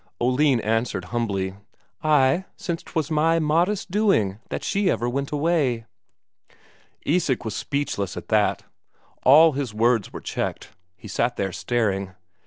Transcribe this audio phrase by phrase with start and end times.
[0.19, 1.53] Oline answered humbly:
[2.03, 5.85] "Ay, since 'twas my modest doing that she ever went away."
[7.05, 8.63] Isak was speechless at that;
[9.21, 12.15] all his words were checked, he sat there staring.